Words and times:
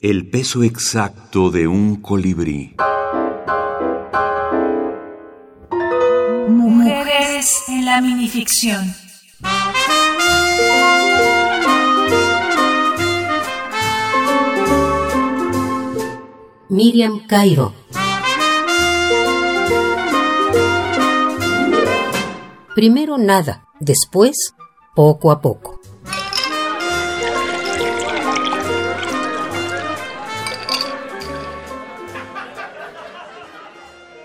El 0.00 0.30
peso 0.30 0.62
exacto 0.62 1.50
de 1.50 1.66
un 1.66 1.96
colibrí. 1.96 2.76
Mujeres 6.48 7.64
en 7.66 7.84
la 7.84 8.00
minificción. 8.00 8.94
Miriam 16.68 17.26
Cairo. 17.26 17.74
Primero 22.76 23.18
nada, 23.18 23.64
después 23.80 24.54
poco 24.94 25.32
a 25.32 25.40
poco. 25.40 25.77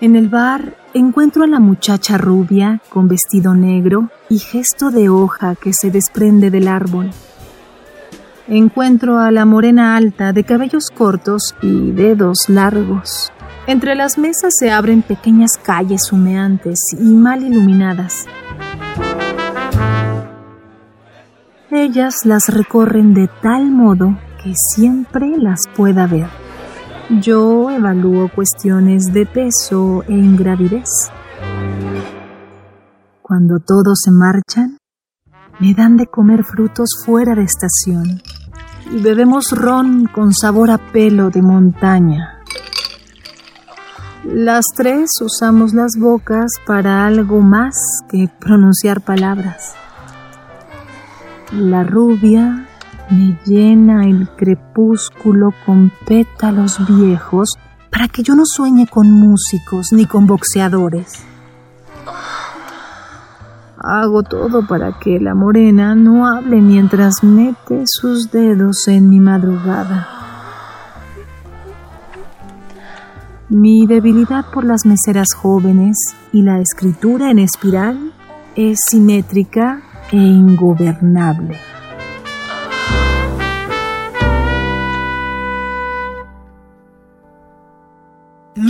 En 0.00 0.14
el 0.14 0.28
bar 0.28 0.76
encuentro 0.94 1.42
a 1.42 1.48
la 1.48 1.58
muchacha 1.58 2.18
rubia 2.18 2.80
con 2.88 3.08
vestido 3.08 3.56
negro 3.56 4.10
y 4.28 4.38
gesto 4.38 4.92
de 4.92 5.08
hoja 5.08 5.56
que 5.56 5.72
se 5.72 5.90
desprende 5.90 6.52
del 6.52 6.68
árbol. 6.68 7.10
Encuentro 8.46 9.18
a 9.18 9.32
la 9.32 9.44
morena 9.44 9.96
alta 9.96 10.32
de 10.32 10.44
cabellos 10.44 10.90
cortos 10.90 11.56
y 11.62 11.90
dedos 11.90 12.48
largos. 12.48 13.32
Entre 13.66 13.96
las 13.96 14.18
mesas 14.18 14.54
se 14.56 14.70
abren 14.70 15.02
pequeñas 15.02 15.58
calles 15.60 16.12
humeantes 16.12 16.78
y 16.92 17.02
mal 17.02 17.42
iluminadas. 17.42 18.26
Ellas 21.72 22.24
las 22.24 22.48
recorren 22.48 23.14
de 23.14 23.28
tal 23.42 23.68
modo 23.72 24.16
que 24.44 24.54
siempre 24.54 25.36
las 25.38 25.62
pueda 25.76 26.06
ver. 26.06 26.47
Yo 27.10 27.70
evalúo 27.70 28.28
cuestiones 28.28 29.04
de 29.14 29.24
peso 29.24 30.04
e 30.06 30.12
ingravidez. 30.12 30.90
Cuando 33.22 33.60
todos 33.60 34.00
se 34.04 34.10
marchan, 34.10 34.76
me 35.58 35.72
dan 35.72 35.96
de 35.96 36.06
comer 36.06 36.44
frutos 36.44 36.90
fuera 37.06 37.34
de 37.34 37.44
estación 37.44 38.20
y 38.92 39.00
bebemos 39.00 39.52
ron 39.52 40.04
con 40.04 40.34
sabor 40.34 40.70
a 40.70 40.76
pelo 40.76 41.30
de 41.30 41.40
montaña. 41.40 42.42
Las 44.24 44.66
tres 44.76 45.08
usamos 45.22 45.72
las 45.72 45.92
bocas 45.98 46.52
para 46.66 47.06
algo 47.06 47.40
más 47.40 47.74
que 48.10 48.28
pronunciar 48.38 49.00
palabras. 49.00 49.72
La 51.52 51.84
rubia 51.84 52.67
me 53.10 53.38
llena 53.44 54.04
el 54.04 54.28
crepúsculo 54.36 55.52
con 55.64 55.90
pétalos 56.06 56.78
viejos 56.86 57.56
para 57.90 58.08
que 58.08 58.22
yo 58.22 58.34
no 58.34 58.44
sueñe 58.44 58.86
con 58.86 59.10
músicos 59.10 59.92
ni 59.92 60.06
con 60.06 60.26
boxeadores. 60.26 61.24
Hago 63.80 64.22
todo 64.24 64.66
para 64.66 64.98
que 64.98 65.20
la 65.20 65.34
morena 65.34 65.94
no 65.94 66.26
hable 66.26 66.60
mientras 66.60 67.22
mete 67.22 67.84
sus 67.86 68.30
dedos 68.30 68.88
en 68.88 69.08
mi 69.08 69.20
madrugada. 69.20 70.08
Mi 73.48 73.86
debilidad 73.86 74.44
por 74.52 74.64
las 74.64 74.84
meseras 74.84 75.28
jóvenes 75.34 75.96
y 76.32 76.42
la 76.42 76.60
escritura 76.60 77.30
en 77.30 77.38
espiral 77.38 78.12
es 78.56 78.80
simétrica 78.90 79.80
e 80.10 80.16
ingobernable. 80.16 81.77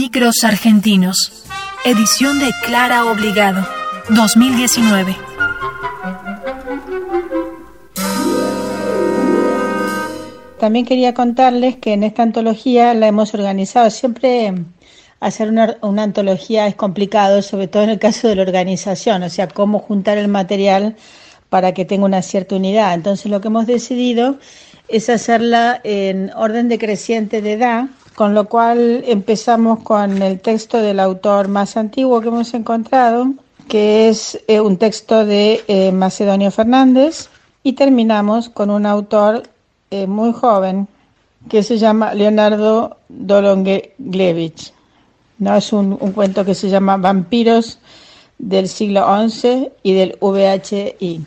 Micros 0.00 0.44
Argentinos. 0.44 1.42
Edición 1.84 2.38
de 2.38 2.52
Clara 2.64 3.06
Obligado. 3.06 3.66
2019. 4.10 5.16
También 10.60 10.86
quería 10.86 11.14
contarles 11.14 11.78
que 11.78 11.94
en 11.94 12.04
esta 12.04 12.22
antología 12.22 12.94
la 12.94 13.08
hemos 13.08 13.34
organizado. 13.34 13.90
Siempre 13.90 14.54
hacer 15.18 15.48
una, 15.48 16.02
antología 16.04 16.68
es 16.68 16.76
complicado, 16.76 17.42
sobre 17.42 17.66
todo 17.66 17.82
en 17.82 17.90
el 17.90 17.98
caso 17.98 18.28
de 18.28 18.36
la 18.36 18.42
organización, 18.42 19.24
o 19.24 19.28
sea, 19.28 19.48
cómo 19.48 19.80
juntar 19.80 20.16
el 20.16 20.28
material 20.28 20.94
para 21.48 21.74
que 21.74 21.84
tenga 21.84 22.04
una 22.04 22.22
cierta 22.22 22.54
unidad. 22.54 22.94
Entonces 22.94 23.28
lo 23.32 23.40
que 23.40 23.48
hemos 23.48 23.66
decidido 23.66 24.38
es 24.86 25.10
hacerla 25.10 25.80
en 25.82 26.30
orden 26.36 26.68
decreciente 26.68 27.42
de 27.42 27.54
edad, 27.54 27.86
con 28.18 28.34
lo 28.34 28.48
cual 28.48 29.04
empezamos 29.06 29.78
con 29.84 30.20
el 30.22 30.40
texto 30.40 30.78
del 30.78 30.98
autor 30.98 31.46
más 31.46 31.76
antiguo 31.76 32.20
que 32.20 32.26
hemos 32.26 32.52
encontrado, 32.52 33.28
que 33.68 34.08
es 34.08 34.42
eh, 34.48 34.58
un 34.58 34.76
texto 34.76 35.24
de 35.24 35.62
eh, 35.68 35.92
Macedonio 35.92 36.50
Fernández, 36.50 37.28
y 37.62 37.74
terminamos 37.74 38.48
con 38.48 38.70
un 38.70 38.86
autor 38.86 39.44
eh, 39.92 40.08
muy 40.08 40.32
joven 40.32 40.88
que 41.48 41.62
se 41.62 41.78
llama 41.78 42.12
Leonardo 42.12 42.96
Dolonglevich. 43.08 44.72
¿no? 45.38 45.54
Es 45.54 45.72
un, 45.72 45.96
un, 46.00 46.10
cuento 46.10 46.44
que 46.44 46.56
se 46.56 46.68
llama 46.68 46.96
Vampiros 46.96 47.78
del 48.36 48.66
siglo 48.66 49.06
XI 49.28 49.70
y 49.84 49.92
del 49.92 50.18
VHI. 50.20 51.24